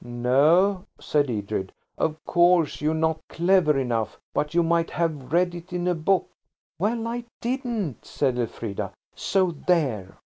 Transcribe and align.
"No," 0.03 0.85
said 0.99 1.29
Edred. 1.29 1.71
"Of 1.95 2.25
course, 2.25 2.81
you're 2.81 2.95
not 2.95 3.21
clever 3.29 3.77
enough. 3.77 4.19
But 4.33 4.55
you 4.55 4.63
might 4.63 4.89
have 4.89 5.31
read 5.31 5.53
it 5.53 5.71
in 5.71 5.87
a 5.87 5.93
book." 5.93 6.27
"Well, 6.79 7.05
I 7.07 7.25
didn't," 7.39 8.03
said 8.03 8.39
Elfrida,–"so 8.39 9.51
there!" 9.67 10.17